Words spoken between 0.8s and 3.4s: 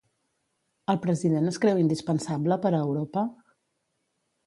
El president es creu indispensable per a Europa?